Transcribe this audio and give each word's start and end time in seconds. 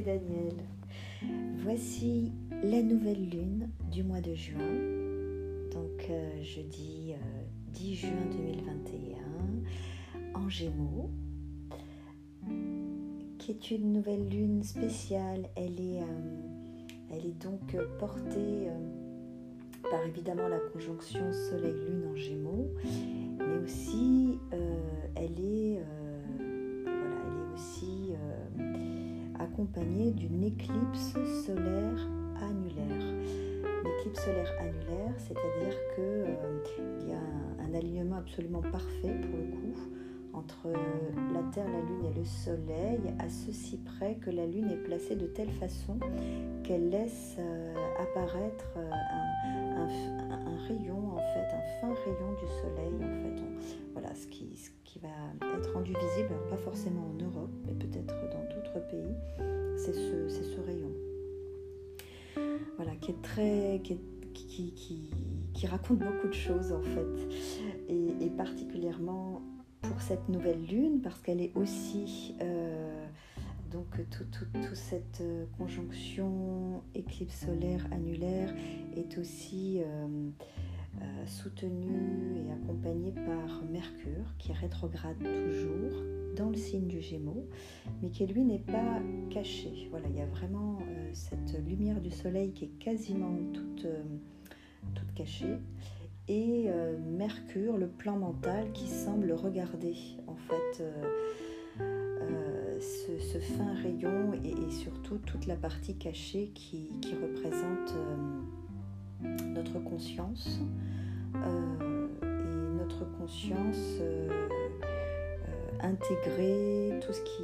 Daniel. 0.00 0.54
Voici 1.58 2.32
la 2.62 2.82
nouvelle 2.82 3.28
lune 3.28 3.68
du 3.90 4.02
mois 4.02 4.20
de 4.20 4.34
juin, 4.34 4.58
donc 5.72 6.08
euh, 6.10 6.42
jeudi 6.42 7.14
10 7.72 7.92
euh, 7.92 7.94
juin 7.94 8.26
2021, 8.32 10.40
en 10.40 10.48
Gémeaux, 10.48 11.10
qui 13.38 13.52
est 13.52 13.70
une 13.70 13.92
nouvelle 13.92 14.28
lune 14.28 14.64
spéciale. 14.64 15.48
Elle 15.56 15.80
est, 15.80 16.02
euh, 16.02 16.40
elle 17.10 17.26
est 17.26 17.42
donc 17.42 17.76
portée 17.98 18.68
par 19.90 20.04
évidemment 20.06 20.48
la 20.48 20.58
conjonction 20.58 21.32
Soleil-Lune 21.50 22.08
en 22.10 22.16
Gémeaux, 22.16 22.70
mais 23.38 23.58
aussi 23.64 24.38
d'une 29.72 30.44
éclipse 30.44 31.14
solaire 31.46 32.08
annulaire. 32.42 33.14
L'éclipse 33.84 34.24
solaire 34.24 34.52
annulaire, 34.60 35.14
c'est-à-dire 35.18 35.76
qu'il 35.94 36.04
euh, 36.04 37.08
y 37.08 37.12
a 37.12 37.64
un, 37.64 37.74
alignement 37.74 38.16
absolument 38.16 38.60
parfait 38.60 39.14
pour 39.22 39.36
le 39.36 39.50
coup 39.50 39.80
entre 40.32 40.68
la 41.32 41.42
Terre, 41.52 41.66
la 41.66 41.80
Lune 41.80 42.04
et 42.10 42.18
le 42.18 42.24
Soleil, 42.24 43.00
à 43.18 43.28
ceci 43.28 43.78
près 43.78 44.16
que 44.16 44.30
la 44.30 44.46
Lune 44.46 44.70
est 44.70 44.84
placée 44.84 45.16
de 45.16 45.26
telle 45.26 45.50
façon 45.50 45.98
qu'elle 46.62 46.90
laisse 46.90 47.36
euh, 47.38 47.74
apparaître 48.00 48.72
euh, 48.76 48.90
un, 48.90 50.66
rayon, 50.68 51.14
en 51.14 51.18
fait, 51.18 51.46
un 51.52 51.80
fin 51.80 51.94
rayon 52.04 52.32
du 52.32 52.46
Soleil, 52.60 52.94
en 52.96 53.22
fait. 53.22 53.42
voilà, 53.92 54.14
ce 54.14 54.26
qui 54.26 54.48
va 55.02 55.08
être 55.58 55.72
rendu 55.72 55.92
visible, 55.92 56.34
pas 56.48 56.56
forcément 56.56 57.10
en 57.10 57.24
Europe, 57.24 57.50
mais 57.66 57.74
peut-être 57.74 58.14
pays, 58.80 59.14
c'est 59.76 59.92
ce, 59.92 60.28
ce, 60.28 60.60
rayon. 60.60 60.90
Voilà, 62.76 62.94
qui 63.00 63.12
est 63.12 63.22
très. 63.22 63.80
Qui, 63.82 63.98
qui, 64.32 65.10
qui, 65.52 65.66
raconte 65.66 66.00
beaucoup 66.00 66.26
de 66.26 66.34
choses 66.34 66.72
en 66.72 66.82
fait, 66.82 67.88
et, 67.88 68.30
particulièrement 68.36 69.40
pour 69.80 70.00
cette 70.00 70.28
nouvelle 70.28 70.62
lune, 70.66 71.00
parce 71.02 71.20
qu'elle 71.20 71.40
est 71.40 71.52
aussi. 71.54 72.34
Euh, 72.42 73.06
donc 73.74 73.86
toute 74.10 74.30
tout, 74.52 74.74
cette 74.74 75.20
euh, 75.20 75.46
conjonction 75.58 76.80
éclipse 76.94 77.44
solaire 77.44 77.84
annulaire 77.90 78.54
est 78.96 79.18
aussi 79.18 79.80
euh, 79.80 80.06
euh, 81.02 81.26
soutenu 81.26 82.36
et 82.36 82.52
accompagné 82.52 83.10
par 83.10 83.64
Mercure, 83.68 84.36
qui 84.38 84.52
rétrograde 84.52 85.18
toujours 85.18 86.02
dans 86.34 86.50
le 86.50 86.56
signe 86.56 86.86
du 86.86 87.00
Gémeaux, 87.00 87.46
mais 88.02 88.10
qui 88.10 88.26
lui 88.26 88.44
n'est 88.44 88.58
pas 88.58 89.00
caché. 89.30 89.88
Voilà, 89.90 90.08
il 90.08 90.16
y 90.16 90.20
a 90.20 90.26
vraiment 90.26 90.78
euh, 90.80 91.10
cette 91.12 91.56
lumière 91.66 92.00
du 92.00 92.10
Soleil 92.10 92.52
qui 92.52 92.64
est 92.64 92.78
quasiment 92.78 93.36
toute, 93.52 93.84
euh, 93.86 94.02
cachée, 95.14 95.58
et 96.26 96.68
Mercure, 97.06 97.76
le 97.76 97.86
plan 97.86 98.16
mental, 98.16 98.72
qui 98.72 98.88
semble 98.88 99.30
regarder 99.32 99.94
en 100.26 100.34
fait. 100.34 100.84
Ce, 102.80 103.38
fin 103.38 103.74
rayon 103.82 104.32
et, 104.32 104.70
surtout 104.70 105.18
toute 105.18 105.46
la 105.46 105.54
partie 105.54 105.96
cachée 105.96 106.50
qui, 106.54 106.90
représente 107.22 107.94
notre 109.54 109.78
conscience 109.82 110.60
euh, 111.36 112.06
et 112.22 112.78
notre 112.78 113.04
conscience 113.18 113.98
euh, 114.00 114.28
euh, 114.30 114.63
intégrer 115.80 117.00
tout 117.00 117.12
ce, 117.12 117.20
qui, 117.22 117.42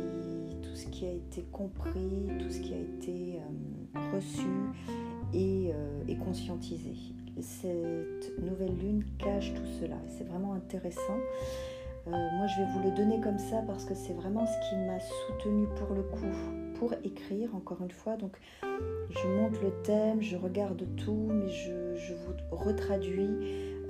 tout 0.63 0.75
ce 0.75 0.87
qui 0.87 1.07
a 1.07 1.13
été 1.13 1.43
compris, 1.53 2.29
tout 2.39 2.51
ce 2.51 2.61
qui 2.61 2.75
a 2.75 2.79
été 2.79 3.39
reçu 4.15 4.49
et, 5.35 5.73
et 6.09 6.17
conscientisé. 6.17 6.95
Cette 7.41 8.33
nouvelle 8.43 8.77
lune 8.77 9.05
cache 9.19 9.55
tout 9.55 9.67
cela 9.81 9.97
c'est 10.09 10.25
vraiment 10.25 10.53
intéressant. 10.55 11.19
moi, 12.07 12.47
je 12.47 12.61
vais 12.61 12.69
vous 12.73 12.83
le 12.83 12.97
donner 12.97 13.21
comme 13.21 13.39
ça 13.39 13.63
parce 13.67 13.85
que 13.85 13.95
c'est 13.95 14.13
vraiment 14.13 14.47
ce 14.47 14.69
qui 14.69 14.77
m'a 14.77 15.01
soutenu 15.01 15.67
pour 15.77 15.95
le 15.95 16.03
coup, 16.03 16.77
pour 16.79 16.93
écrire, 17.05 17.55
encore 17.55 17.83
une 17.83 17.91
fois. 17.91 18.17
Donc, 18.17 18.37
je 18.63 19.27
monte 19.29 19.61
le 19.63 19.71
thème, 19.83 20.23
je 20.23 20.37
regarde 20.37 20.87
tout, 20.97 21.29
mais 21.31 21.49
je, 21.49 22.15
vous 22.15 22.57
retraduis 22.57 23.29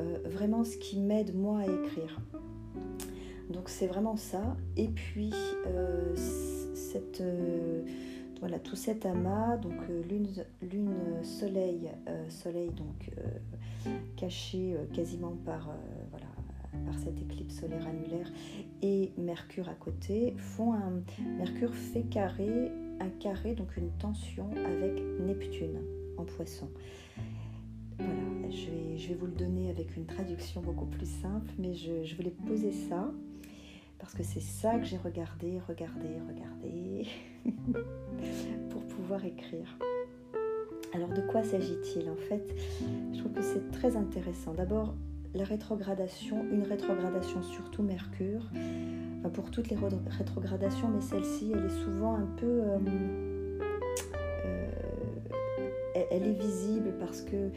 euh, 0.01 0.19
vraiment 0.25 0.65
ce 0.65 0.77
qui 0.77 0.99
m'aide 0.99 1.35
moi 1.35 1.61
à 1.61 1.65
écrire. 1.65 2.21
Donc 3.51 3.69
c'est 3.69 3.87
vraiment 3.87 4.17
ça. 4.17 4.57
Et 4.77 4.89
puis 4.89 5.33
euh, 5.67 6.15
euh, 7.21 7.83
voilà, 8.41 8.59
tout 8.59 8.77
cet 8.77 9.05
amas, 9.05 9.57
donc 9.59 9.75
lune, 10.09 10.29
lune, 10.63 10.95
soleil, 11.23 11.91
soleil 12.29 12.71
donc 12.71 13.11
caché 14.17 14.77
quasiment 14.95 15.37
par 15.45 15.69
voilà, 16.11 16.97
cette 16.99 17.21
éclipse 17.21 17.61
solaire 17.61 17.87
annulaire 17.87 18.33
et 18.83 19.13
Mercure 19.19 19.69
à 19.69 19.75
côté 19.75 20.35
font 20.39 20.73
un 20.73 21.03
Mercure 21.37 21.75
fait 21.75 22.05
carré 22.05 22.73
un 23.01 23.09
carré 23.09 23.55
donc 23.55 23.77
une 23.77 23.91
tension 23.99 24.51
avec 24.65 25.03
Neptune 25.21 25.81
en 26.17 26.25
Poisson. 26.25 26.69
Voilà, 27.99 28.15
je 28.49 29.09
vais, 29.09 29.15
vous 29.15 29.27
le 29.27 29.33
donner 29.33 29.69
avec 29.69 29.95
une 29.97 30.07
traduction 30.07 30.63
beaucoup 30.63 30.87
plus 30.87 31.09
simple, 31.21 31.51
mais 31.59 31.75
je 31.75 32.17
voulais 32.17 32.35
poser 32.47 32.73
ça 32.73 33.13
parce 34.01 34.15
que 34.15 34.23
c'est 34.23 34.41
ça 34.41 34.79
que 34.79 34.85
j'ai 34.85 34.97
regardé, 34.97 35.61
regardé, 35.69 36.09
regardé 36.29 37.07
pour 38.71 38.83
pouvoir 38.87 39.25
écrire. 39.25 39.79
Alors 40.93 41.11
de 41.11 41.21
quoi 41.21 41.43
s'agit-il 41.45 42.09
En 42.11 42.17
fait, 42.17 42.43
je 43.13 43.19
trouve 43.19 43.33
que 43.33 43.43
c'est 43.43 43.71
très 43.71 43.97
intéressant. 43.97 44.55
D'abord, 44.55 44.95
la 45.35 45.45
rétrogradation, 45.45 46.45
une 46.51 46.63
rétrogradation 46.63 47.43
surtout 47.43 47.83
Mercure, 47.83 48.51
enfin 49.21 49.31
pour 49.31 49.51
toutes 49.51 49.69
les 49.69 49.77
rétrogradations, 50.09 50.89
mais 50.89 51.01
celle-ci, 51.01 51.53
elle 51.55 51.67
est 51.67 51.85
souvent 51.85 52.17
un 52.17 52.29
peu... 52.37 52.47
Euh, 52.47 52.79
euh, 54.47 54.71
elle 56.11 56.27
est 56.27 56.41
visible 56.41 56.95
parce 56.99 57.23
que 57.23 57.51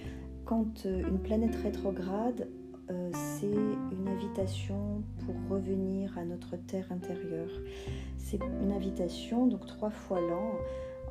quand 0.45 0.85
euh, 0.85 1.07
une 1.07 1.19
planète 1.19 1.55
rétrograde, 1.63 2.47
euh, 2.91 3.11
c'est 3.43 3.95
une 3.95 4.07
invitation 4.07 5.03
pour 5.25 5.35
revenir 5.49 6.17
à 6.17 6.23
notre 6.23 6.55
terre 6.55 6.85
intérieure. 6.91 7.49
C'est 8.17 8.39
une 8.61 8.71
invitation, 8.71 9.47
donc 9.47 9.65
trois 9.65 9.89
fois 9.89 10.21
l'an, 10.21 10.53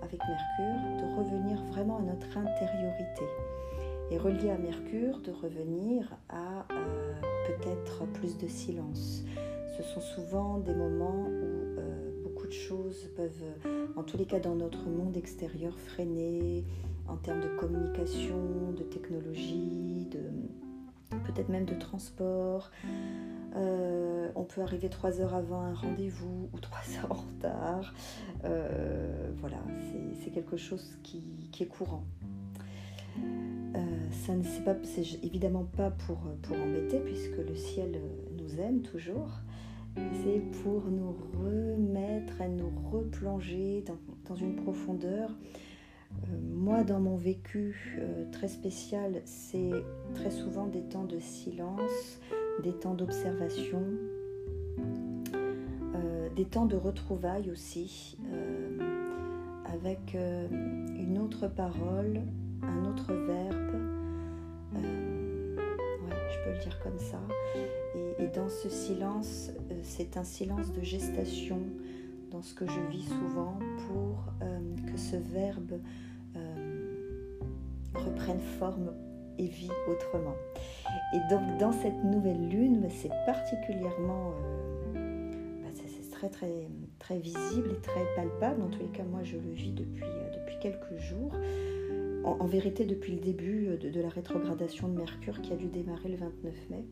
avec 0.03 0.19
Mercure, 0.21 0.99
de 0.99 1.19
revenir 1.19 1.63
vraiment 1.65 1.99
à 1.99 2.03
notre 2.03 2.39
intériorité. 2.39 3.25
Et 4.11 4.19
relié 4.19 4.51
à 4.51 4.59
Mercure, 4.59 5.21
de 5.21 5.33
revenir 5.33 6.11
à 6.29 6.67
euh, 6.73 7.13
peut-être 7.47 8.07
plus 8.13 8.39
de 8.39 8.47
silence. 8.47 9.25
Ce 9.77 9.83
sont 9.83 10.01
souvent 10.01 10.59
des 10.59 10.75
moments 10.75 11.27
où 11.27 12.23
beaucoup 12.23 12.47
de 12.47 12.53
choses 12.53 13.11
peuvent, 13.17 13.45
en 13.97 14.03
tous 14.03 14.17
les 14.17 14.27
cas 14.27 14.39
dans 14.39 14.55
notre 14.55 14.87
monde 14.87 15.17
extérieur, 15.17 15.79
freiner, 15.79 16.65
en 17.09 17.17
termes 17.17 17.41
de 17.41 17.49
communication, 17.59 18.73
de 18.77 18.85
technologie, 18.85 20.07
de 20.11 20.21
peut-être 21.19 21.49
même 21.49 21.65
de 21.65 21.75
transport. 21.75 22.71
Euh, 23.55 24.31
on 24.35 24.45
peut 24.45 24.63
arriver 24.63 24.89
trois 24.89 25.21
heures 25.21 25.35
avant 25.35 25.61
un 25.61 25.75
rendez-vous 25.75 26.49
ou 26.53 26.59
trois 26.59 26.81
heures 26.99 27.13
en 27.13 27.15
retard. 27.15 27.95
Euh, 28.45 29.31
voilà, 29.37 29.59
c'est 30.23 30.31
quelque 30.31 30.57
chose 30.57 30.99
qui, 31.03 31.23
est 31.61 31.67
courant. 31.67 32.05
Euh, 33.19 33.79
ça 34.25 34.35
ne 34.35 34.43
c'est 34.43 35.25
évidemment 35.25 35.65
pas 35.65 35.91
pour, 35.91 36.19
pour 36.43 36.57
embêter 36.57 36.99
puisque 37.01 37.37
le 37.37 37.55
ciel 37.55 38.01
nous 38.37 38.61
aime 38.61 38.83
toujours. 38.83 39.31
C'est 39.95 40.41
pour 40.63 40.85
nous 40.87 41.15
remettre 41.39 42.41
et 42.41 42.49
nous 42.49 42.73
replonger 42.91 43.85
dans, 43.87 43.99
dans 44.27 44.37
une 44.37 44.57
profondeur 44.57 45.31
moi, 46.63 46.85
dans 46.85 47.01
mon 47.01 47.17
vécu 47.17 47.99
euh, 47.99 48.25
très 48.31 48.49
spécial, 48.49 49.21
c'est 49.25 49.73
très 50.15 50.31
souvent 50.31 50.67
des 50.67 50.83
temps 50.83 51.05
de 51.05 51.19
silence, 51.19 52.21
des 52.63 52.73
temps 52.73 52.95
d'observation, 52.95 53.83
euh, 55.95 56.29
des 56.37 56.45
temps 56.45 56.67
de 56.67 56.77
retrouvailles 56.77 57.51
aussi, 57.51 58.17
avec 59.65 60.15
une 60.15 61.19
autre 61.19 61.49
parole, 61.49 62.21
un 62.63 62.85
autre 62.85 63.13
verbe. 63.13 63.75
Ouais, 64.75 64.81
je 66.31 66.45
peux 66.45 66.53
le 66.53 66.59
dire 66.63 66.79
comme 66.83 66.99
ça. 66.99 67.21
Et 68.19 68.29
dans 68.29 68.49
ce 68.49 68.69
silence, 68.69 69.51
c'est 69.83 70.17
un 70.17 70.25
silence 70.25 70.73
de 70.73 70.83
gestation 70.83 71.61
dans 72.33 72.43
ce 72.43 72.55
que 72.55 72.67
je 72.67 72.81
vis 72.91 73.07
souvent 73.07 73.59
pour 73.89 74.25
que 74.87 74.99
ce 74.99 75.17
verbe 75.17 75.81
reprennent 77.95 78.41
forme 78.59 78.93
et 79.39 79.47
vie 79.47 79.71
autrement. 79.89 80.35
Et 81.15 81.21
donc 81.31 81.59
dans 81.59 81.73
cette 81.73 82.05
nouvelle 82.05 82.49
lune, 82.49 82.87
c'est 82.91 83.11
particulièrement, 83.27 84.33
euh, 84.95 85.31
bah, 85.63 85.69
c'est 85.75 86.11
très 86.11 86.29
très 86.29 86.69
très 86.99 87.19
visible 87.19 87.71
et 87.73 87.81
très 87.81 88.05
palpable. 88.17 88.63
En 88.63 88.69
tous 88.69 88.81
les 88.81 88.89
cas, 88.89 89.05
moi 89.05 89.21
je 89.23 89.37
le 89.37 89.53
vis 89.53 89.73
depuis, 89.73 90.05
depuis 90.35 90.59
quelques 90.61 90.97
jours. 90.99 91.35
En, 92.25 92.47
vérité, 92.47 92.85
depuis 92.85 93.15
le 93.15 93.19
début 93.19 93.77
de, 93.79 94.01
la 94.01 94.09
rétrogradation 94.09 94.87
de 94.87 94.97
Mercure 94.97 95.43
qui 95.43 95.53
a 95.53 95.57
dû 95.57 95.67
démarrer 95.67 96.09
le 96.09 96.17
29 96.17 96.71
mai. 96.71 96.85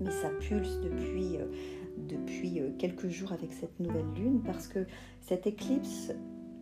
Mais 0.00 0.10
ça 0.10 0.28
pulse 0.40 0.80
depuis 0.80 1.38
quelques 2.78 3.08
jours 3.08 3.32
avec 3.32 3.52
cette 3.52 3.80
nouvelle 3.80 4.10
lune 4.16 4.42
parce 4.44 4.68
que 4.68 4.86
cette 5.20 5.46
éclipse 5.46 6.12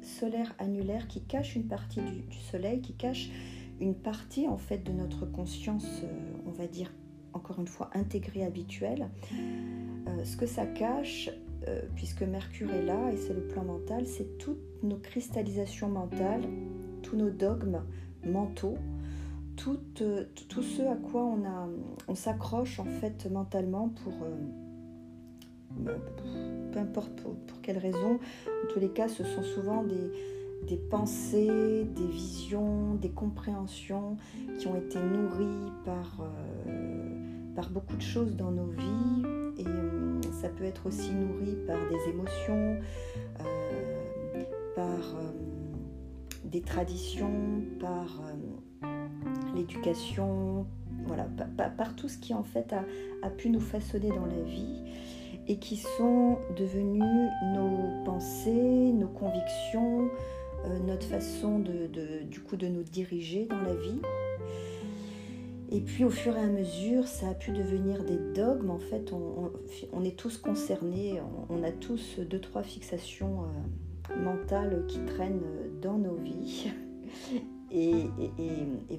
solaire 0.03 0.55
annulaire 0.59 1.09
qui 1.09 1.23
cache 1.23 1.57
une 1.57 1.67
partie 1.67 2.01
du, 2.01 2.39
Soleil, 2.51 2.81
qui 2.81 2.95
cache 2.95 3.31
une 3.81 3.95
partie 3.95 4.49
en 4.49 4.59
fait 4.59 4.79
de 4.79 4.93
notre 4.93 5.27
conscience, 5.27 6.03
euh, 6.05 6.09
on 6.47 6.51
va 6.51 6.67
dire 6.67 6.93
encore 7.33 7.59
une 7.59 7.67
fois 7.67 7.91
intégrée 7.95 8.45
habituelle. 8.45 9.09
Euh, 9.33 10.25
ce 10.25 10.37
que 10.37 10.47
ça 10.47 10.67
cache, 10.67 11.31
euh, 11.69 11.83
puisque 11.95 12.23
Mercure 12.23 12.71
est 12.73 12.85
là 12.85 13.11
et 13.13 13.17
c'est 13.17 13.33
le 13.33 13.47
plan 13.47 13.65
mental, 13.65 14.07
c'est 14.07 14.39
toutes 14.39 14.83
nos 14.83 14.99
cristallisations 14.99 15.89
mentales, 15.89 16.43
tous 17.03 17.17
nos 17.17 17.31
dogmes 17.31 17.83
mentaux, 18.25 18.77
tout, 19.57 19.79
ce 19.95 20.83
à 20.83 20.97
quoi 20.97 21.25
on, 21.25 21.43
on 22.09 22.15
s'accroche 22.15 22.81
en 22.81 22.85
fait 22.85 23.31
mentalement 23.31 23.89
pour 23.89 24.15
peu 26.73 26.79
importe 26.79 27.13
pour, 27.21 27.61
quelle 27.63 27.79
raison, 27.79 28.19
en 28.47 28.73
tous 28.73 28.81
les 28.81 28.89
cas, 28.89 29.09
ce 29.09 29.23
sont 29.23 29.43
souvent 29.43 29.85
des, 29.85 30.77
pensées, 30.91 31.87
des 31.95 32.07
visions, 32.07 32.95
des 32.95 33.11
compréhensions 33.11 34.17
qui 34.59 34.67
ont 34.67 34.77
été 34.77 34.99
nourries 34.99 35.73
par, 35.85 36.21
euh, 36.67 37.55
par 37.55 37.71
beaucoup 37.71 37.97
de 37.97 38.03
choses 38.03 38.37
dans 38.37 38.51
nos 38.51 38.67
vies. 38.67 39.23
Et 39.59 39.67
euh, 39.67 40.21
ça 40.41 40.49
peut 40.49 40.65
être 40.65 40.87
aussi 40.87 41.13
nourri 41.13 41.57
par 41.67 41.79
des 41.89 42.11
émotions, 42.11 42.79
euh, 43.41 44.45
par 44.75 45.21
des 46.45 46.63
traditions, 46.63 47.63
par 47.79 48.23
l'éducation, 49.55 50.67
voilà, 51.07 51.27
par, 51.77 51.95
tout 51.95 52.09
ce 52.09 52.19
qui 52.19 52.35
en 52.35 52.43
fait 52.43 52.73
a, 52.73 52.85
a 53.23 53.31
pu 53.31 53.51
nous 53.51 53.61
façonner 53.61 54.09
dans 54.09 54.27
la 54.27 54.41
vie 54.43 54.83
et 55.49 55.59
qui 55.59 55.77
sont 55.77 56.39
devenus 56.57 57.03
nos 57.55 58.05
pensées, 58.05 58.93
nos 58.93 59.09
convictions, 59.09 60.09
euh, 60.65 60.79
notre 60.87 61.07
façon 61.07 61.59
de, 61.59 62.23
du 62.25 62.41
coup 62.41 62.57
de 62.57 62.69
nous 62.69 62.85
diriger 62.85 63.47
dans 63.47 63.61
la 63.61 63.75
vie. 63.75 64.01
Et 65.71 65.81
puis 65.81 66.05
au 66.05 66.11
fur 66.11 66.37
et 66.37 66.41
à 66.41 66.49
mesure, 66.49 67.09
ça 67.09 67.31
a 67.31 67.35
pu 67.35 67.51
devenir 67.51 68.05
des 68.05 68.19
dogmes. 68.35 68.71
En 68.71 68.79
fait, 68.79 69.11
on, 69.13 70.05
est 70.05 70.19
tous 70.19 70.37
concernés, 70.37 71.21
on, 71.49 71.63
a 71.63 71.73
tous 71.73 72.21
deux, 72.21 72.41
trois 72.41 72.63
fixations 72.63 73.45
euh, 73.45 74.17
mentales 74.23 74.85
qui 74.87 75.01
traînent 75.07 75.41
dans 75.81 75.99
nos 75.99 76.17
vies. 76.17 76.71
Et, 77.75 78.11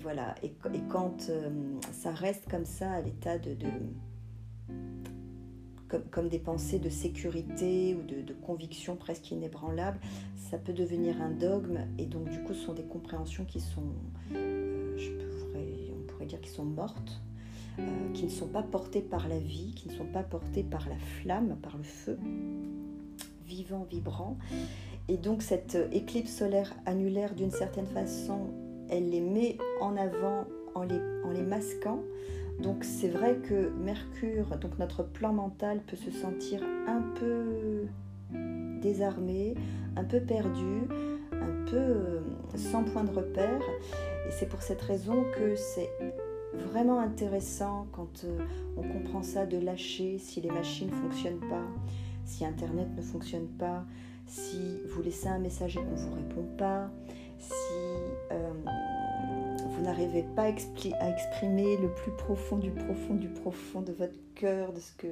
voilà, 0.02 0.34
et, 0.42 0.52
quand 0.90 1.28
euh, 1.30 1.50
ça 1.92 2.10
reste 2.10 2.50
comme 2.50 2.66
ça 2.66 2.90
à 2.90 3.02
l'état 3.02 3.38
de, 3.38 3.56
comme, 6.12 6.30
des 6.30 6.40
pensées 6.40 6.80
de 6.80 6.90
sécurité 6.90 7.96
ou 7.96 8.04
de, 8.04 8.34
conviction 8.34 8.96
presque 8.96 9.32
inébranlables, 9.32 10.00
ça 10.50 10.58
peut 10.58 10.74
devenir 10.74 11.22
un 11.22 11.32
dogme 11.32 11.80
et 11.98 12.06
donc 12.06 12.30
du 12.30 12.40
coup 12.44 12.54
ce 12.54 12.66
sont 12.66 12.74
des 12.74 12.84
compréhensions 12.84 13.46
qui 13.46 13.60
sont, 13.60 13.94
euh, 14.34 14.98
on 15.92 16.08
pourrait 16.08 16.26
dire 16.26 16.42
qui 16.42 16.50
sont 16.50 16.66
mortes, 16.66 17.22
euh, 17.80 17.84
qui 18.14 18.26
ne 18.26 18.30
sont 18.30 18.48
pas 18.48 18.64
portées 18.64 19.02
par 19.02 19.28
la 19.28 19.40
vie, 19.40 19.74
qui 19.76 19.90
ne 19.90 19.94
sont 19.94 20.06
pas 20.06 20.24
portées 20.24 20.64
par 20.64 20.88
la 20.90 20.98
flamme, 20.98 21.58
par 21.62 21.78
le 21.78 21.84
feu 21.84 22.20
vivant, 23.46 23.86
vibrant. 23.90 24.38
Et 25.08 25.18
donc 25.18 25.42
cette 25.42 25.78
éclipse 25.92 26.36
solaire 26.36 26.74
annulaire 26.86 27.36
d'une 27.36 27.52
certaine 27.52 27.88
façon, 27.88 28.50
elle 28.90 29.10
les 29.10 29.22
met 29.22 29.58
en 29.82 29.96
avant 29.98 30.46
en 30.76 30.84
les 31.32 31.44
masquant 31.44 32.00
donc 32.60 32.84
c'est 32.84 33.10
vrai 33.10 33.38
que 33.38 33.70
Mercure, 33.72 34.58
donc 34.58 34.78
notre 34.80 35.04
plan 35.04 35.34
mental 35.34 35.82
peut 35.86 35.96
se 35.96 36.12
sentir 36.12 36.62
un 36.88 37.02
peu 37.20 37.88
désarmé, 38.82 39.56
un 39.96 40.04
peu 40.04 40.20
perdu, 40.20 40.88
un 41.32 41.66
peu 41.70 41.78
euh, 41.78 42.22
sans 42.56 42.84
point 42.84 43.04
de 43.04 43.12
repère. 43.12 43.62
Et 44.28 44.32
c'est 44.32 44.48
pour 44.48 44.62
cette 44.62 44.82
raison 44.82 45.26
que 45.36 45.56
c'est 45.56 45.90
vraiment 46.54 47.00
intéressant 47.00 47.88
quand 47.92 48.24
euh, 48.26 48.40
on 48.78 48.84
comprend 48.84 49.24
ça 49.24 49.46
de 49.46 49.58
lâcher 49.58 50.18
si 50.18 50.42
les 50.42 50.52
machines 50.52 50.90
ne 50.90 50.96
fonctionnent 50.96 51.50
pas, 51.50 51.68
si 52.26 52.46
Internet 52.46 52.88
ne 52.96 53.02
fonctionne 53.02 53.48
pas, 53.48 53.86
si 54.28 54.80
vous 54.90 55.02
laissez 55.02 55.28
un 55.28 55.40
message 55.40 55.78
et 55.78 55.80
qu'on 55.80 55.92
ne 55.92 55.98
vous 55.98 56.14
répond 56.14 56.46
pas, 56.58 56.90
si... 57.40 57.54
Euh, 58.32 58.52
n'arrivez 59.84 60.24
pas 60.36 60.44
à, 60.44 61.10
exprimer 61.10 61.78
le 61.78 61.90
plus 61.90 62.12
profond 62.12 62.58
du 62.58 62.72
profond 62.72 63.16
du 63.16 63.28
profond 63.28 63.82
de 63.82 63.92
votre 63.92 64.18
cœur, 64.34 64.74
de 64.74 64.80
ce 64.80 64.94
que 64.94 65.08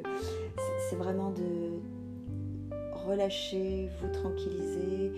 c'est 0.89 0.95
vraiment 0.95 1.31
de 1.31 1.79
relâcher, 3.06 3.89
vous 4.01 4.09
tranquilliser, 4.09 5.12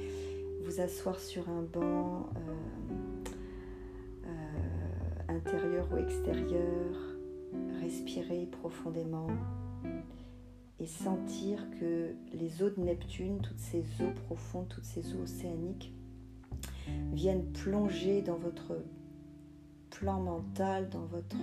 vous 0.66 0.82
asseoir 0.82 1.20
sur 1.20 1.48
un 1.50 1.62
banc 1.62 2.30
euh, 2.36 3.30
euh, 4.26 5.34
intérieur 5.34 5.88
ou 5.94 5.98
extérieur, 5.98 6.96
respirer 7.82 8.48
profondément 8.52 9.28
et 10.80 10.88
sentir 10.88 11.60
que 11.80 12.16
les 12.34 12.64
eaux 12.64 12.70
de 12.70 12.82
Neptune, 12.82 13.40
toutes 13.42 13.60
ces 13.60 13.84
eaux 14.02 14.12
profondes, 14.26 14.68
toutes 14.68 14.86
ces 14.86 15.14
eaux 15.14 15.22
océaniques, 15.24 15.94
viennent 17.14 17.46
plonger 17.52 18.22
dans 18.22 18.36
votre 18.36 18.78
plan 20.00 20.20
mental, 20.20 20.90
dans 20.90 21.06
votre, 21.06 21.38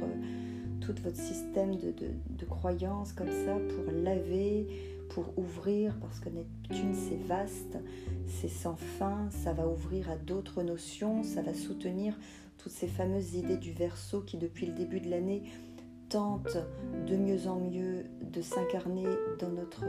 tout 0.80 0.94
votre 1.02 1.16
système 1.16 1.76
de, 1.76 1.92
de, 1.92 2.44
croyances 2.44 3.12
comme 3.12 3.30
ça 3.30 3.54
pour 3.54 3.92
laver, 3.92 4.66
pour 5.10 5.38
ouvrir, 5.38 5.94
parce 6.00 6.20
que 6.20 6.28
Neptune 6.28 6.94
c'est 6.94 7.22
vaste, 7.26 7.78
c'est 8.26 8.48
sans 8.48 8.76
fin, 8.76 9.28
ça 9.30 9.52
va 9.52 9.66
ouvrir 9.66 10.10
à 10.10 10.16
d'autres 10.16 10.62
notions, 10.62 11.22
ça 11.22 11.42
va 11.42 11.54
soutenir 11.54 12.18
toutes 12.58 12.72
ces 12.72 12.88
fameuses 12.88 13.34
idées 13.34 13.56
du 13.56 13.72
verso 13.72 14.20
qui 14.20 14.36
depuis 14.36 14.66
le 14.66 14.72
début 14.72 15.00
de 15.00 15.08
l'année 15.08 15.44
tentent 16.08 16.58
de 17.06 17.16
mieux 17.16 17.46
en 17.46 17.60
mieux 17.60 18.04
de 18.20 18.42
s'incarner 18.42 19.06
dans 19.38 19.48
notre 19.48 19.84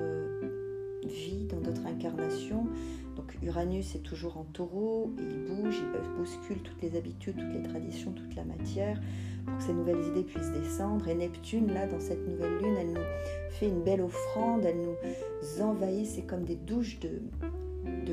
vie, 1.05 1.45
dans 1.45 1.59
notre 1.59 1.85
incarnation. 1.85 2.67
Donc 3.15 3.37
Uranus 3.41 3.95
est 3.95 4.03
toujours 4.03 4.37
en 4.37 4.43
taureau, 4.43 5.11
il 5.17 5.45
bouge, 5.45 5.81
il 5.81 6.17
bouscule 6.17 6.61
toutes 6.61 6.81
les 6.81 6.97
habitudes, 6.97 7.35
toutes 7.37 7.53
les 7.53 7.63
traditions, 7.63 8.11
toute 8.11 8.35
la 8.35 8.43
matière 8.43 8.99
pour 9.45 9.57
que 9.57 9.63
ces 9.63 9.73
nouvelles 9.73 10.03
idées 10.07 10.23
puissent 10.23 10.51
descendre. 10.51 11.07
Et 11.07 11.15
Neptune, 11.15 11.73
là, 11.73 11.87
dans 11.87 11.99
cette 11.99 12.27
nouvelle 12.27 12.57
lune, 12.59 12.75
elle 12.79 12.93
nous 12.93 13.01
fait 13.49 13.67
une 13.67 13.81
belle 13.81 14.01
offrande, 14.01 14.65
elle 14.65 14.77
nous 14.81 15.63
envahit, 15.63 16.05
c'est 16.05 16.21
comme 16.23 16.43
des 16.43 16.55
douches 16.55 16.99
de, 16.99 17.21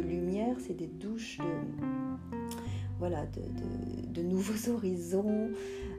lumière, 0.00 0.57
c'est 0.59 0.76
des 0.76 0.87
douches 0.87 1.38
de, 1.38 2.37
voilà, 2.99 3.26
de, 4.14 4.23
nouveaux 4.23 4.71
horizons 4.75 5.50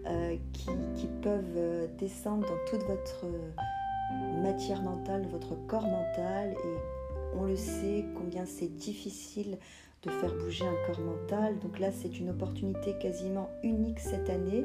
euh, 0.07 0.35
qui, 0.53 0.69
qui, 0.95 1.07
peuvent 1.21 1.89
descendre 1.97 2.47
dans 2.47 2.71
toute 2.71 2.87
votre 2.87 3.25
matière 4.41 4.81
mentale, 4.81 5.27
votre 5.31 5.55
corps 5.67 5.87
mental 5.87 6.51
et 6.51 6.98
on 7.37 7.45
le 7.45 7.55
sait 7.55 8.05
combien 8.15 8.45
c'est 8.45 8.67
difficile 8.67 9.57
de 10.03 10.09
faire 10.09 10.33
bouger 10.35 10.65
un 10.65 10.87
corps 10.87 11.01
mental. 11.01 11.59
Donc 11.59 11.79
là, 11.79 11.91
c'est 11.91 12.19
une 12.19 12.29
opportunité 12.29 12.95
quasiment 12.99 13.49
unique 13.63 13.99
cette 13.99 14.29
année, 14.29 14.63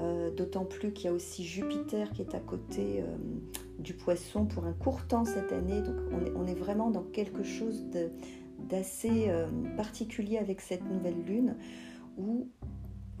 euh, 0.00 0.30
d'autant 0.30 0.64
plus 0.64 0.92
qu'il 0.92 1.06
y 1.06 1.08
a 1.08 1.12
aussi 1.12 1.44
Jupiter 1.44 2.10
qui 2.12 2.22
est 2.22 2.34
à 2.34 2.40
côté 2.40 3.00
euh, 3.00 3.16
du 3.78 3.94
poisson 3.94 4.46
pour 4.46 4.64
un 4.64 4.72
court 4.72 5.06
temps 5.06 5.24
cette 5.24 5.52
année. 5.52 5.80
Donc 5.80 5.96
on 6.36 6.46
est, 6.46 6.54
vraiment 6.54 6.90
dans 6.90 7.04
quelque 7.04 7.44
chose 7.44 7.84
d'assez 8.58 9.26
euh, 9.28 9.46
particulier 9.76 10.38
avec 10.38 10.60
cette 10.60 10.84
nouvelle 10.84 11.22
lune 11.24 11.54
où 12.16 12.48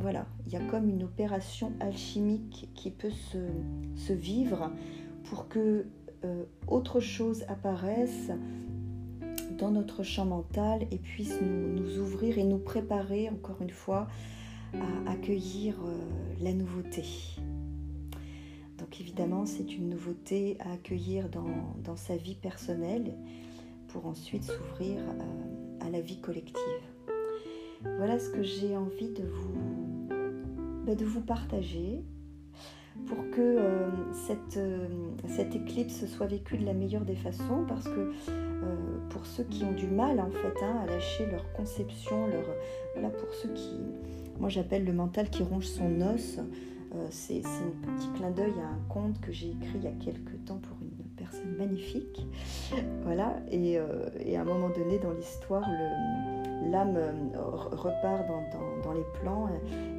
voilà, 0.00 0.26
il 0.46 0.52
y 0.52 0.56
a 0.56 0.60
comme 0.70 0.88
une 0.88 1.02
opération 1.02 1.72
alchimique 1.80 2.68
qui 2.74 2.90
peut 2.90 3.10
se 3.10 4.12
vivre 4.12 4.70
pour 5.24 5.48
que 5.48 5.86
euh, 6.24 6.44
autre 6.66 7.00
chose 7.00 7.44
apparaisse 7.48 8.30
dans 9.58 9.70
notre 9.70 10.02
champ 10.02 10.24
mental 10.24 10.86
et 10.90 10.98
puisse 10.98 11.40
nous, 11.40 11.98
ouvrir 11.98 12.38
et 12.38 12.44
nous 12.44 12.58
préparer 12.58 13.28
encore 13.28 13.60
une 13.60 13.70
fois 13.70 14.08
à 14.74 15.10
accueillir 15.10 15.74
euh, 15.84 15.96
la 16.40 16.52
nouveauté. 16.52 17.04
Donc 18.78 19.00
évidemment, 19.00 19.46
c'est 19.46 19.74
une 19.74 19.88
nouveauté 19.88 20.56
à 20.60 20.72
accueillir 20.72 21.28
dans, 21.28 21.96
sa 21.96 22.16
vie 22.16 22.34
personnelle 22.34 23.14
pour 23.88 24.06
ensuite 24.06 24.44
s'ouvrir 24.44 25.00
à, 25.80 25.86
à, 25.86 25.90
la 25.90 26.00
vie 26.00 26.20
collective. 26.20 26.62
Voilà 27.96 28.18
ce 28.18 28.28
que 28.30 28.42
j'ai 28.42 28.76
envie 28.76 29.08
de 29.08 29.24
vous, 29.24 30.08
bah, 30.84 30.94
de 30.94 31.04
vous 31.04 31.22
partager 31.22 32.04
pour 33.06 33.18
que 33.30 33.40
euh, 33.40 33.88
cette, 34.12 34.56
euh, 34.56 34.86
cette, 35.26 35.54
éclipse 35.54 36.06
soit 36.06 36.26
vécue 36.26 36.58
de 36.58 36.66
la 36.66 36.74
meilleure 36.74 37.04
des 37.04 37.16
façons, 37.16 37.64
parce 37.66 37.84
que 37.84 38.12
euh, 38.30 38.76
pour 39.10 39.24
ceux 39.26 39.44
qui 39.44 39.64
ont 39.64 39.72
du 39.72 39.86
mal 39.86 40.20
en 40.20 40.30
fait 40.30 40.62
hein, 40.62 40.80
à 40.82 40.86
lâcher 40.86 41.26
leur 41.26 41.50
conception, 41.52 42.26
leur, 42.26 42.44
voilà, 42.94 43.10
pour 43.10 43.32
ceux 43.34 43.50
qui, 43.54 43.76
moi 44.38 44.48
j'appelle 44.48 44.84
le 44.84 44.92
mental 44.92 45.30
qui 45.30 45.42
ronge 45.42 45.66
son 45.66 46.00
os, 46.00 46.38
c'est 47.10 47.42
un 47.44 47.94
petit 47.94 48.08
clin 48.16 48.30
d'œil 48.30 48.54
à 48.62 48.68
un 48.68 48.80
conte 48.88 49.20
que 49.20 49.30
j'ai 49.30 49.50
écrit 49.50 49.76
il 49.76 49.84
y 49.84 49.88
a 49.88 49.92
quelques 49.92 50.42
temps 50.46 50.58
pour 50.58 50.78
une 50.80 51.04
personne 51.16 51.54
magnifique, 51.58 52.26
voilà, 53.04 53.36
et, 53.50 53.78
et 54.24 54.36
à 54.36 54.40
un 54.40 54.44
moment 54.44 54.70
donné 54.70 54.98
dans 54.98 55.12
l'histoire, 55.12 55.68
le 55.68 56.37
l'âme 56.62 56.96
euh, 56.96 57.40
repart 57.72 58.26
dans, 58.82 58.92
les 58.92 59.04
plans 59.20 59.48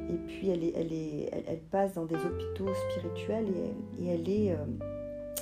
et 0.08 0.16
puis 0.26 0.50
elle, 0.50 1.60
passe 1.70 1.94
dans 1.94 2.04
des 2.04 2.16
hôpitaux 2.16 2.68
spirituels 2.90 3.46
et, 3.98 4.06
elle 4.08 4.28
est 4.28 4.52
euh, 4.52 4.56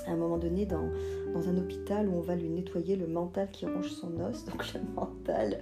à 0.07 0.13
un 0.13 0.17
moment 0.17 0.39
donné 0.39 0.67
dans, 0.67 0.89
un 1.35 1.57
hôpital 1.57 2.09
où 2.09 2.19
on 2.19 2.21
va 2.21 2.35
lui 2.35 2.49
nettoyer 2.49 2.97
le 2.97 3.07
mental 3.07 3.49
qui 3.51 3.67
ronge 3.67 3.91
son 3.91 4.21
os, 4.21 4.45
donc 4.51 4.73
le 4.75 4.81
mental 4.95 5.59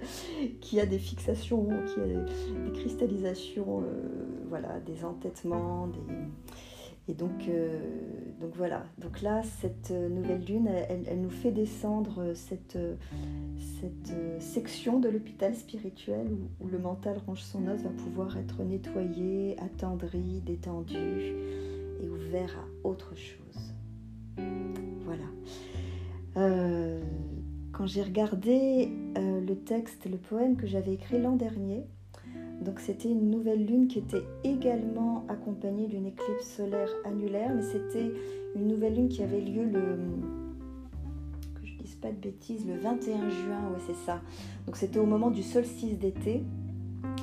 qui 0.61 0.79
a 0.79 0.85
des 0.85 0.99
fixations, 0.99 1.67
qui 1.87 1.99
a 1.99 2.05
des, 2.05 2.71
cristallisations, 2.73 3.81
euh, 3.81 4.45
voilà, 4.49 4.79
des 4.79 5.05
entêtements, 5.05 5.87
des, 5.87 5.99
et 7.09 7.13
donc, 7.13 7.47
euh, 7.47 7.79
donc 8.41 8.51
voilà, 8.55 8.83
donc 8.97 9.21
là, 9.21 9.41
cette 9.61 9.91
euh, 9.91 10.09
nouvelle 10.09 10.43
lune, 10.43 10.67
elle, 10.67 11.21
nous 11.21 11.29
fait 11.29 11.51
descendre 11.51 12.19
euh, 12.19 12.33
cette, 12.35 12.77
cette 13.79 14.41
section 14.41 14.99
de 14.99 15.07
l'hôpital 15.07 15.55
spirituel 15.55 16.27
où, 16.59 16.67
le 16.67 16.77
mental 16.77 17.17
ronge 17.25 17.43
son 17.43 17.65
os 17.67 17.81
va 17.81 17.89
pouvoir 17.91 18.37
être 18.37 18.61
nettoyé, 18.63 19.55
attendri, 19.59 20.41
détendu 20.45 20.97
et 22.01 22.09
ouvert 22.09 22.57
à 22.57 22.87
autre 22.87 23.15
chose. 23.15 23.73
Voilà. 25.05 25.23
quand 27.71 27.87
j'ai 27.87 28.03
regardé 28.03 28.91
le 29.15 29.53
texte, 29.55 30.05
le 30.05 30.17
poème 30.17 30.57
que 30.57 30.67
j'avais 30.67 30.93
écrit 30.93 31.21
l'an 31.21 31.37
dernier, 31.37 31.85
donc 32.61 32.79
c'était 32.79 33.09
une 33.09 33.29
nouvelle 33.29 33.65
lune 33.65 33.87
qui 33.87 33.99
était 33.99 34.23
également 34.43 35.25
accompagnée 35.29 35.87
d'une 35.87 36.07
éclipse 36.07 36.55
solaire 36.57 36.89
annulaire, 37.05 37.51
mais 37.55 37.61
c'était 37.61 38.11
une 38.55 38.67
nouvelle 38.67 38.95
lune 38.95 39.09
qui 39.09 39.21
avait 39.23 39.41
lieu 39.41 39.63
le 39.63 39.97
que 41.53 41.65
je 41.65 41.77
dise 41.77 41.95
pas 41.95 42.11
de 42.11 42.17
bêtises, 42.17 42.65
le 42.67 42.77
21 42.77 43.29
juin, 43.29 43.71
ouais 43.71 43.81
c'est 43.85 44.05
ça. 44.05 44.21
Donc 44.65 44.75
c'était 44.75 44.99
au 44.99 45.05
moment 45.05 45.29
du 45.29 45.43
solstice 45.43 45.97
d'été. 45.99 46.43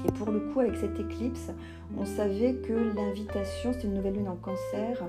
Et 0.06 0.12
pour 0.12 0.30
le 0.30 0.40
coup, 0.40 0.60
avec 0.60 0.76
cette 0.76 0.98
éclipse, 1.00 1.50
on 1.98 2.04
savait 2.04 2.54
que 2.54 2.72
l'invitation, 2.94 3.72
c'était 3.72 3.86
une 3.86 3.94
nouvelle 3.94 4.14
lune 4.14 4.28
en 4.28 4.36
cancer, 4.36 5.02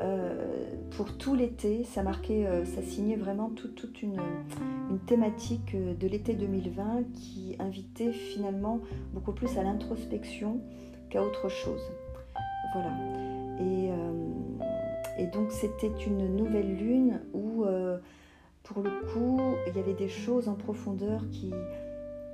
euh, 0.00 0.72
pour 0.96 1.16
tout 1.16 1.34
l'été, 1.34 1.84
ça 1.84 2.02
marquait, 2.02 2.46
euh, 2.46 2.64
ça 2.64 2.82
signait 2.82 3.16
vraiment 3.16 3.50
toute 3.50 4.02
une, 4.02 4.16
thématique 5.06 5.74
euh, 5.74 5.94
de 5.94 6.06
l'été 6.06 6.34
2020 6.34 7.04
qui 7.12 7.56
invitait 7.58 8.12
finalement 8.12 8.80
beaucoup 9.12 9.32
plus 9.32 9.56
à 9.58 9.62
l'introspection 9.62 10.60
qu'à 11.10 11.22
autre 11.22 11.48
chose. 11.48 11.82
Voilà. 12.72 12.92
Et, 13.60 13.90
et 15.22 15.26
donc 15.28 15.50
c'était 15.50 15.92
une 16.06 16.36
nouvelle 16.36 16.76
lune 16.76 17.20
où, 17.32 17.64
pour 18.64 18.82
le 18.82 18.90
coup, 19.12 19.40
il 19.66 19.74
y 19.74 19.78
avait 19.78 19.94
des 19.94 20.08
choses 20.08 20.48
en 20.48 20.54
profondeur 20.54 21.22
qui 21.30 21.54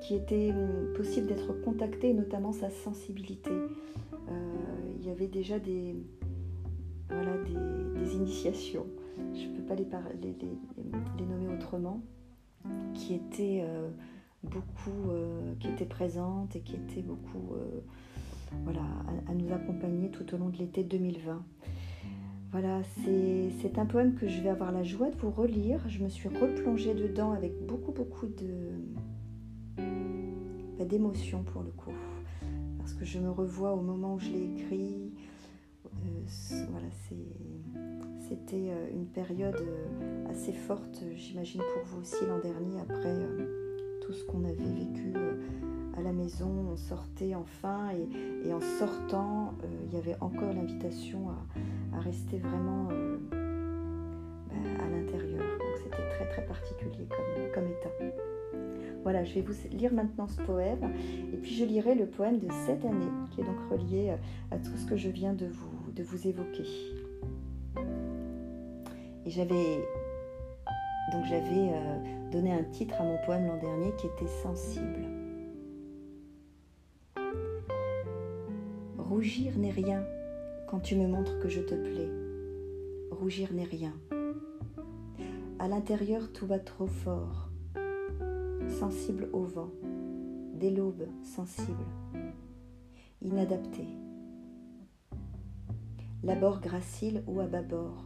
qui 0.02 0.16
était 0.16 0.50
hum, 0.50 0.92
possible 0.96 1.28
d'être 1.28 1.52
contacté, 1.62 2.12
notamment 2.12 2.52
sa 2.52 2.70
sensibilité. 2.70 3.50
Euh, 3.50 4.34
il 4.98 5.06
y 5.06 5.10
avait 5.10 5.28
déjà 5.28 5.58
des, 5.58 5.96
voilà, 7.08 7.32
des, 7.38 8.14
initiations, 8.14 8.86
je 9.32 9.46
ne 9.46 9.56
peux 9.56 9.62
pas 9.62 9.74
les, 9.74 9.86
nommer 11.24 11.54
autrement, 11.54 12.02
qui 12.94 13.14
étaient 13.14 13.64
euh, 13.64 13.88
beaucoup, 14.42 15.10
euh, 15.10 15.54
qui 15.60 15.68
étaient 15.68 15.86
présentes 15.86 16.54
et 16.56 16.60
qui 16.60 16.76
étaient 16.76 17.00
beaucoup 17.00 17.54
voilà, 18.64 18.82
à, 19.26 19.30
à, 19.30 19.34
nous 19.34 19.50
accompagner 19.52 20.10
tout 20.10 20.34
au 20.34 20.36
long 20.36 20.50
de 20.50 20.58
l'été 20.58 20.82
2020. 20.82 21.42
Voilà, 22.50 22.82
c'est 23.04 23.78
un 23.78 23.86
poème 23.86 24.14
que 24.14 24.28
je 24.28 24.42
vais 24.42 24.50
avoir 24.50 24.72
la 24.72 24.82
joie 24.82 25.10
de 25.10 25.16
vous 25.16 25.30
relire. 25.30 25.80
Je 25.88 26.04
me 26.04 26.10
suis 26.10 26.28
replongée 26.28 26.92
dedans 26.92 27.32
avec 27.32 27.54
beaucoup, 27.64 27.92
beaucoup 27.92 28.26
de, 28.26 28.82
d'émotion 30.84 31.42
pour 31.42 31.62
le 31.62 31.70
coup, 31.70 31.92
parce 32.78 32.94
que 32.94 33.04
je 33.04 33.18
me 33.18 33.30
revois 33.30 33.72
au 33.72 33.80
moment 33.80 34.14
où 34.14 34.18
je 34.18 34.30
l'ai 34.30 34.44
écrit. 34.44 35.12
Euh, 35.86 36.64
voilà, 36.70 36.86
c'était 38.20 38.70
euh, 38.70 38.88
une 38.92 39.06
période 39.06 39.60
euh, 39.60 40.30
assez 40.30 40.52
forte, 40.52 41.02
j'imagine 41.16 41.60
pour 41.74 41.84
vous 41.84 42.00
aussi 42.00 42.24
l'an 42.26 42.38
dernier, 42.38 42.80
après 42.80 43.14
tout 44.00 44.12
ce 44.12 44.24
qu'on 44.24 44.44
avait 44.44 44.54
vécu 44.54 45.12
à 45.96 46.02
la 46.02 46.12
maison. 46.12 46.50
On 46.72 46.76
sortait 46.76 47.34
enfin 47.34 47.90
et, 48.44 48.52
en 48.52 48.60
sortant, 48.60 49.54
il 49.86 49.94
y 49.94 49.98
avait 49.98 50.16
encore 50.20 50.52
l'invitation 50.52 51.30
à, 51.92 52.00
rester 52.00 52.38
vraiment 52.38 52.88
bah, 53.30 54.56
à 54.80 54.88
l'intérieur. 54.88 55.44
Donc 55.58 55.76
c'était 55.84 56.08
très 56.16 56.28
très 56.30 56.46
particulier 56.46 57.06
comme, 57.08 57.52
comme 57.54 57.70
état. 57.70 58.31
Voilà, 59.02 59.24
je 59.24 59.34
vais 59.34 59.40
vous 59.40 59.54
lire 59.70 59.92
maintenant 59.92 60.28
ce 60.28 60.40
poème 60.42 60.92
et 61.32 61.36
puis 61.36 61.54
je 61.54 61.64
lirai 61.64 61.94
le 61.94 62.06
poème 62.06 62.38
de 62.38 62.48
cette 62.66 62.84
année 62.84 63.10
qui 63.30 63.40
est 63.40 63.44
donc 63.44 63.58
relié 63.70 64.10
euh, 64.10 64.16
à 64.54 64.58
tout 64.58 64.76
ce 64.76 64.86
que 64.86 64.96
je 64.96 65.08
viens 65.08 65.32
de 65.32 65.46
vous, 65.46 66.28
évoquer. 66.28 66.64
Et 69.26 69.30
j'avais 69.30 69.80
donc 71.12 71.24
j'avais 71.24 71.70
euh, 71.72 72.30
donné 72.30 72.52
un 72.52 72.62
titre 72.64 72.94
à 73.00 73.04
mon 73.04 73.18
poème 73.26 73.46
l'an 73.46 73.58
dernier 73.58 73.92
qui 73.98 74.06
était 74.06 74.30
Sensible. 74.42 75.04
Rougir 78.98 79.58
n'est 79.58 79.70
rien 79.72 80.04
quand 80.68 80.80
tu 80.80 80.96
me 80.96 81.06
montres 81.06 81.38
que 81.40 81.48
je 81.48 81.60
te 81.60 81.74
plais. 81.74 82.08
Rougir 83.10 83.52
n'est 83.52 83.64
rien. 83.64 83.92
À 85.58 85.68
l'intérieur, 85.68 86.32
tout 86.32 86.46
va 86.46 86.58
trop 86.58 86.86
fort 86.86 87.51
sensible 88.68 89.28
au 89.32 89.42
vent, 89.42 89.70
des 90.54 90.70
l'aube 90.70 91.06
sensible, 91.22 91.84
inadapté. 93.20 93.84
L'abord 96.22 96.60
gracile 96.60 97.22
ou 97.26 97.40
à 97.40 97.46
bâbord. 97.46 98.04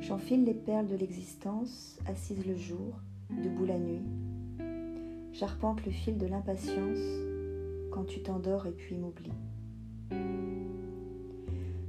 J'enfile 0.00 0.44
les 0.44 0.54
perles 0.54 0.86
de 0.86 0.96
l'existence, 0.96 1.98
assise 2.06 2.46
le 2.46 2.56
jour, 2.56 3.00
debout 3.42 3.66
la 3.66 3.78
nuit. 3.78 4.02
J'arpente 5.32 5.84
le 5.84 5.92
fil 5.92 6.18
de 6.18 6.26
l'impatience 6.26 6.98
quand 7.90 8.04
tu 8.04 8.22
t'endors 8.22 8.66
et 8.66 8.72
puis 8.72 8.96
m'oublies. 8.96 9.30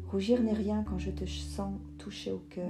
Rougir 0.09 0.41
n'est 0.41 0.53
rien 0.53 0.83
quand 0.83 0.97
je 0.97 1.11
te 1.11 1.25
sens 1.25 1.73
toucher 1.97 2.31
au 2.31 2.43
cœur 2.49 2.69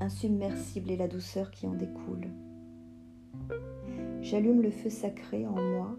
insubmersible 0.00 0.90
et 0.90 0.96
la 0.96 1.08
douceur 1.08 1.50
qui 1.50 1.66
en 1.66 1.74
découle. 1.74 2.28
J'allume 4.20 4.62
le 4.62 4.70
feu 4.70 4.90
sacré 4.90 5.46
en 5.46 5.60
moi 5.60 5.96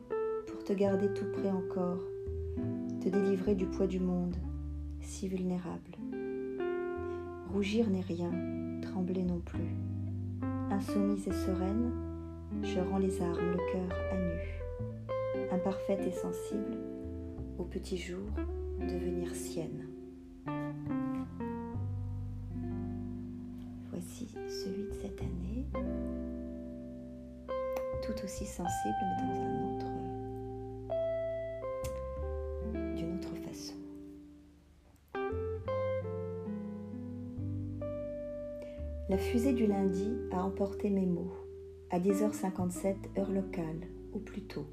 pour 0.47 0.63
te 0.63 0.73
garder 0.73 1.13
tout 1.13 1.25
près 1.33 1.51
encore, 1.51 2.03
te 3.01 3.09
délivrer 3.09 3.55
du 3.55 3.65
poids 3.65 3.87
du 3.87 3.99
monde, 3.99 4.35
si 5.01 5.27
vulnérable. 5.27 5.97
Rougir 7.53 7.89
n'est 7.89 8.01
rien, 8.01 8.31
trembler 8.81 9.23
non 9.23 9.39
plus. 9.39 9.75
Insoumise 10.71 11.27
et 11.27 11.33
sereine, 11.33 11.91
je 12.63 12.79
rends 12.79 12.97
les 12.97 13.21
armes, 13.21 13.51
le 13.51 13.71
cœur 13.71 13.97
à 14.11 14.17
nu. 14.17 15.49
Imparfaite 15.51 16.05
et 16.07 16.11
sensible, 16.11 16.77
au 17.57 17.63
petit 17.63 17.97
jour, 17.97 18.27
devenir 18.79 19.33
sienne. 19.35 19.84
Voici 23.95 24.27
celui 24.49 24.83
de 24.83 24.93
cette 25.01 25.21
année, 25.21 25.65
tout 28.03 28.23
aussi 28.23 28.45
sensible 28.45 28.95
mais 29.01 29.15
dans 29.23 29.41
un 29.41 29.63
autre, 29.71 29.87
d'une 32.95 33.15
autre 33.15 33.35
façon. 33.47 33.75
La 39.07 39.17
fusée 39.17 39.53
du 39.53 39.65
lundi 39.65 40.11
a 40.31 40.43
emporté 40.43 40.89
mes 40.89 41.05
mots 41.05 41.33
à 41.89 41.99
10h57 41.99 42.95
heure 43.17 43.31
locale, 43.31 43.87
ou 44.13 44.19
plus 44.19 44.41
tôt. 44.41 44.65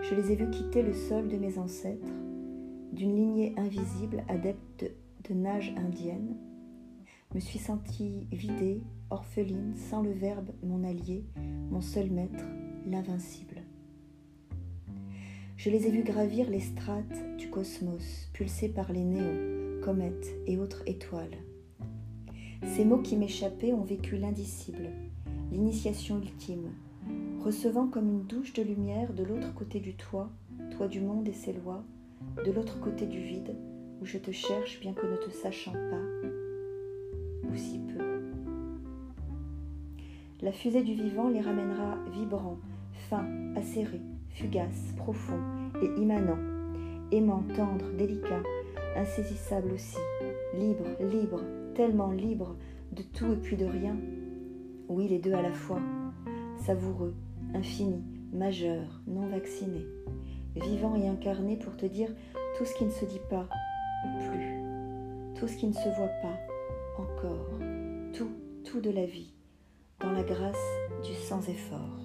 Je 0.00 0.14
les 0.14 0.32
ai 0.32 0.36
vus 0.36 0.48
quitter 0.50 0.82
le 0.82 0.94
sol 0.94 1.28
de 1.28 1.36
mes 1.36 1.58
ancêtres, 1.58 2.14
d'une 2.92 3.14
lignée 3.14 3.52
invisible 3.58 4.24
adepte 4.28 4.90
de 5.28 5.34
nage 5.34 5.74
indienne, 5.76 6.36
me 7.36 7.40
suis 7.40 7.58
sentie 7.58 8.26
vidée, 8.32 8.80
orpheline, 9.10 9.74
sans 9.76 10.00
le 10.00 10.10
Verbe, 10.10 10.52
mon 10.62 10.82
allié, 10.84 11.26
mon 11.70 11.82
seul 11.82 12.10
maître, 12.10 12.42
l'invincible. 12.86 13.60
Je 15.58 15.68
les 15.68 15.86
ai 15.86 15.90
vus 15.90 16.02
gravir 16.02 16.48
les 16.48 16.60
strates 16.60 17.36
du 17.36 17.50
cosmos, 17.50 18.30
pulsés 18.32 18.70
par 18.70 18.90
les 18.90 19.04
néons, 19.04 19.82
comètes 19.84 20.34
et 20.46 20.56
autres 20.56 20.82
étoiles. 20.86 21.36
Ces 22.74 22.86
mots 22.86 23.02
qui 23.02 23.18
m'échappaient 23.18 23.74
ont 23.74 23.84
vécu 23.84 24.16
l'indicible, 24.16 24.88
l'initiation 25.52 26.18
ultime, 26.18 26.72
recevant 27.44 27.86
comme 27.86 28.08
une 28.08 28.24
douche 28.24 28.54
de 28.54 28.62
lumière 28.62 29.12
de 29.12 29.24
l'autre 29.24 29.52
côté 29.52 29.78
du 29.78 29.94
toit, 29.94 30.30
toit 30.70 30.88
du 30.88 31.02
monde 31.02 31.28
et 31.28 31.34
ses 31.34 31.52
lois, 31.52 31.84
de 32.46 32.50
l'autre 32.50 32.80
côté 32.80 33.04
du 33.04 33.20
vide, 33.20 33.54
où 34.00 34.06
je 34.06 34.16
te 34.16 34.30
cherche 34.30 34.80
bien 34.80 34.94
que 34.94 35.06
ne 35.06 35.16
te 35.16 35.30
sachant 35.30 35.72
pas, 35.72 36.00
si 37.56 37.78
peu. 37.78 38.04
La 40.42 40.52
fusée 40.52 40.82
du 40.82 40.94
vivant 40.94 41.28
les 41.28 41.40
ramènera 41.40 41.96
vibrants, 42.12 42.58
fins, 43.08 43.26
acérés, 43.56 44.02
fugaces, 44.28 44.92
profonds 44.96 45.40
et 45.82 46.00
immanents, 46.00 46.38
aimants, 47.10 47.44
tendres, 47.54 47.90
délicats, 47.96 48.42
insaisissables 48.96 49.72
aussi, 49.72 49.98
libres, 50.54 50.96
libres, 51.00 51.42
tellement 51.74 52.10
libres 52.10 52.56
de 52.92 53.02
tout 53.02 53.32
et 53.32 53.36
puis 53.36 53.56
de 53.56 53.66
rien. 53.66 53.96
Oui, 54.88 55.08
les 55.08 55.18
deux 55.18 55.32
à 55.32 55.42
la 55.42 55.52
fois, 55.52 55.80
savoureux, 56.64 57.14
infini, 57.54 58.02
majeur, 58.32 59.00
non 59.06 59.26
vacciné, 59.28 59.86
vivant 60.54 60.94
et 60.96 61.08
incarné 61.08 61.56
pour 61.56 61.76
te 61.76 61.86
dire 61.86 62.10
tout 62.58 62.64
ce 62.64 62.74
qui 62.74 62.84
ne 62.84 62.90
se 62.90 63.04
dit 63.04 63.20
pas 63.30 63.48
ou 64.04 64.30
plus, 64.30 65.40
tout 65.40 65.48
ce 65.48 65.56
qui 65.56 65.66
ne 65.66 65.72
se 65.72 65.88
voit 65.96 66.12
pas 66.22 66.45
encore, 67.16 67.48
tout, 68.12 68.30
tout 68.64 68.80
de 68.80 68.90
la 68.90 69.06
vie, 69.06 69.32
dans 70.00 70.12
la 70.12 70.22
grâce 70.22 70.56
du 71.02 71.14
sans 71.14 71.48
effort. 71.48 72.00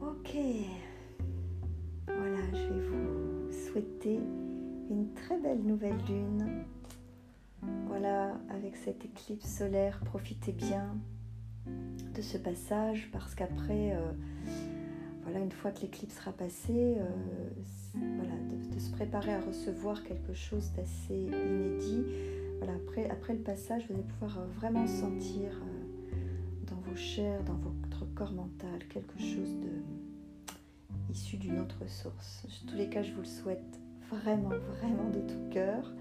Ok, 0.00 0.36
voilà, 2.06 2.40
je 2.52 2.72
vais 2.72 2.88
vous 2.88 3.52
souhaiter 3.52 4.20
une 4.90 5.12
très 5.14 5.38
belle 5.38 5.62
nouvelle 5.62 5.98
lune. 6.08 6.64
Voilà, 7.86 8.34
avec 8.48 8.76
cette 8.76 9.04
éclipse 9.04 9.46
solaire, 9.46 10.00
profitez 10.04 10.52
bien 10.52 10.96
de 11.66 12.22
ce 12.22 12.38
passage 12.38 13.10
parce 13.12 13.34
qu'après, 13.34 13.92
euh, 13.94 14.12
voilà, 15.34 15.46
une 15.46 15.52
fois 15.52 15.72
que 15.72 15.80
l'éclipse 15.80 16.14
sera 16.14 16.30
passée, 16.30 16.94
euh, 16.96 17.08
voilà, 17.94 18.34
de, 18.72 18.78
se 18.78 18.92
préparer 18.92 19.34
à 19.34 19.40
recevoir 19.40 20.04
quelque 20.04 20.32
chose 20.32 20.70
d'assez 20.76 21.12
inédit. 21.12 22.04
Voilà, 22.58 22.74
après, 22.74 23.10
après 23.10 23.32
le 23.32 23.40
passage, 23.40 23.84
vous 23.88 23.94
allez 23.94 24.04
pouvoir 24.04 24.38
euh, 24.38 24.46
vraiment 24.60 24.86
sentir 24.86 25.60
dans 26.68 26.76
vos 26.88 26.94
chairs, 26.94 27.42
dans 27.42 27.56
votre 27.56 28.06
corps 28.14 28.30
mental, 28.30 28.78
quelque 28.88 29.18
chose 29.18 29.56
de 29.56 31.10
issu 31.10 31.36
d'une 31.36 31.58
autre 31.58 31.84
source. 31.88 32.46
En 32.46 32.70
tous 32.70 32.76
les 32.76 32.88
cas, 32.88 33.02
je 33.02 33.10
vous 33.10 33.22
le 33.22 33.26
souhaite 33.26 33.80
vraiment, 34.08 34.50
vraiment 34.78 35.10
de 35.10 35.18
tout 35.18 35.50
cœur. 35.50 35.92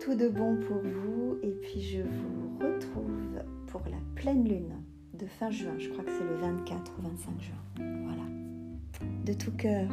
Tout 0.00 0.14
de 0.14 0.28
bon 0.28 0.56
pour 0.68 0.78
vous 0.78 1.36
et 1.42 1.50
puis 1.50 1.80
je 1.80 2.02
vous 2.02 2.58
retrouve 2.60 3.42
pour 3.66 3.80
la 3.90 3.98
pleine 4.14 4.48
lune 4.48 4.72
fin 5.26 5.50
juin. 5.50 5.74
Je 5.78 5.88
crois 5.90 6.04
que 6.04 6.10
c'est 6.10 6.24
le 6.24 6.34
24 6.36 6.92
ou 6.98 7.02
25 7.02 7.40
juin. 7.40 8.04
Voilà. 8.04 8.22
De 9.24 9.32
tout 9.32 9.52
cœur. 9.52 9.88